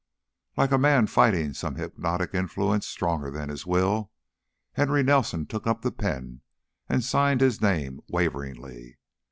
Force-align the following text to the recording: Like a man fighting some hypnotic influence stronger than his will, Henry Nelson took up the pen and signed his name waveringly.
Like 0.57 0.71
a 0.71 0.79
man 0.79 1.05
fighting 1.05 1.53
some 1.53 1.75
hypnotic 1.75 2.33
influence 2.33 2.87
stronger 2.87 3.29
than 3.29 3.49
his 3.49 3.67
will, 3.67 4.11
Henry 4.73 5.03
Nelson 5.03 5.45
took 5.45 5.67
up 5.67 5.83
the 5.83 5.91
pen 5.91 6.41
and 6.89 7.03
signed 7.03 7.41
his 7.41 7.61
name 7.61 8.01
waveringly. 8.07 8.97